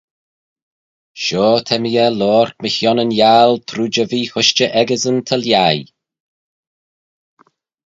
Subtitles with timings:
[1.23, 5.87] Shoh ta mee er loayrt mychione yn aggle trooid y vee-hushtey echeysyn ta lhaih.